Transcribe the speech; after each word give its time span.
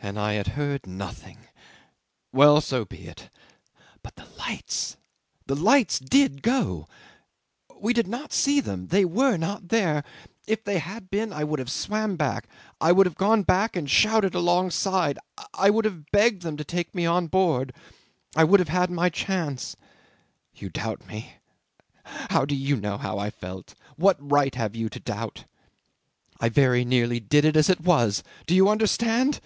'"And 0.00 0.16
I 0.16 0.34
had 0.34 0.46
heard 0.54 0.86
nothing! 0.86 1.38
Well 2.32 2.60
so 2.60 2.84
be 2.84 3.08
it. 3.08 3.30
But 4.00 4.14
the 4.14 4.26
lights! 4.38 4.96
The 5.46 5.56
lights 5.56 5.98
did 5.98 6.40
go! 6.40 6.86
We 7.80 7.92
did 7.92 8.06
not 8.06 8.32
see 8.32 8.60
them. 8.60 8.86
They 8.86 9.04
were 9.04 9.36
not 9.36 9.70
there. 9.70 10.04
If 10.46 10.62
they 10.62 10.78
had 10.78 11.10
been, 11.10 11.32
I 11.32 11.42
would 11.42 11.58
have 11.58 11.70
swam 11.70 12.14
back 12.14 12.46
I 12.80 12.92
would 12.92 13.06
have 13.06 13.16
gone 13.16 13.42
back 13.42 13.74
and 13.74 13.90
shouted 13.90 14.36
alongside 14.36 15.18
I 15.52 15.68
would 15.68 15.84
have 15.84 16.08
begged 16.12 16.42
them 16.42 16.56
to 16.58 16.64
take 16.64 16.94
me 16.94 17.04
on 17.04 17.26
board.... 17.26 17.72
I 18.36 18.44
would 18.44 18.60
have 18.60 18.68
had 18.70 18.90
my 18.92 19.08
chance.... 19.10 19.74
You 20.54 20.68
doubt 20.70 21.08
me?... 21.08 21.34
How 22.30 22.44
do 22.44 22.54
you 22.54 22.76
know 22.76 22.98
how 22.98 23.18
I 23.18 23.30
felt?... 23.30 23.74
What 23.96 24.16
right 24.20 24.54
have 24.54 24.76
you 24.76 24.88
to 24.90 25.00
doubt?... 25.00 25.44
I 26.40 26.48
very 26.50 26.84
nearly 26.84 27.18
did 27.18 27.44
it 27.44 27.56
as 27.56 27.68
it 27.68 27.80
was 27.80 28.22
do 28.46 28.54
you 28.54 28.68
understand?" 28.68 29.40